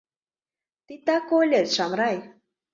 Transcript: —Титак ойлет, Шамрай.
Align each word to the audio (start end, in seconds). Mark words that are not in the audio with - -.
—Титак 0.87 1.27
ойлет, 1.37 1.67
Шамрай. 1.75 2.17